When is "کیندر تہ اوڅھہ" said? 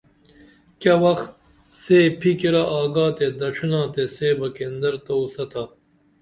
4.55-5.43